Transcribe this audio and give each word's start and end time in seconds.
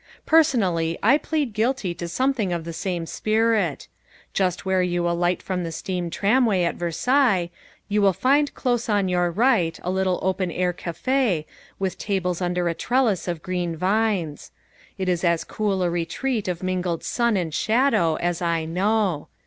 Personally 0.25 0.97
I 1.03 1.19
plead 1.19 1.53
guilty 1.53 1.93
to 1.93 2.07
something 2.07 2.51
of 2.51 2.63
the 2.63 2.73
same 2.73 3.05
spirit. 3.05 3.87
Just 4.33 4.65
where 4.65 4.81
you 4.81 5.07
alight 5.07 5.43
from 5.43 5.63
the 5.63 5.71
steam 5.71 6.09
tramway 6.09 6.63
at 6.63 6.73
Versailles, 6.73 7.51
you 7.87 8.01
will 8.01 8.11
find 8.11 8.51
close 8.55 8.89
on 8.89 9.09
your 9.09 9.29
right, 9.29 9.79
a 9.83 9.91
little 9.91 10.17
open 10.23 10.49
air 10.49 10.73
café, 10.73 11.45
with 11.77 11.99
tables 11.99 12.41
under 12.41 12.67
a 12.67 12.73
trellis 12.73 13.27
of 13.27 13.43
green 13.43 13.75
vines. 13.75 14.49
It 14.97 15.07
is 15.07 15.23
as 15.23 15.43
cool 15.43 15.83
a 15.83 15.89
retreat 15.91 16.47
of 16.47 16.63
mingled 16.63 17.03
sun 17.03 17.37
and 17.37 17.53
shadow 17.53 18.15
as 18.15 18.41
I 18.41 18.65
know. 18.65 19.27